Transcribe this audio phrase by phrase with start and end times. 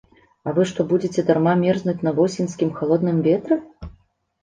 [0.47, 3.63] А вы што будзеце дарма мерзнуць на восеньскім халодным ветры?!